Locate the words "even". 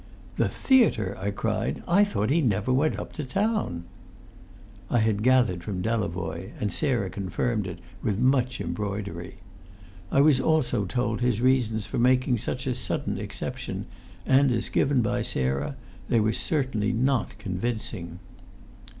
2.71-2.75